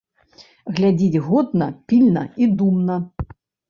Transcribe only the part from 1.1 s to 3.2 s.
годна, пільна і думна.